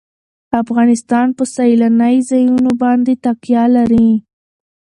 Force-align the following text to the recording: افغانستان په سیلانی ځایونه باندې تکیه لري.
افغانستان 0.61 1.27
په 1.37 1.43
سیلانی 1.55 2.15
ځایونه 2.29 2.71
باندې 2.81 3.13
تکیه 3.25 3.63
لري. 3.75 4.09